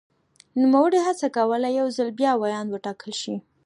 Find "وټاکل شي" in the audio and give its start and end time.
2.71-3.35